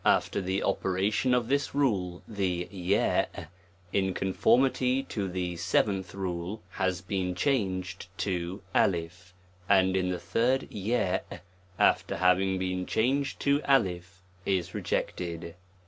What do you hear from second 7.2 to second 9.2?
changed to 1 3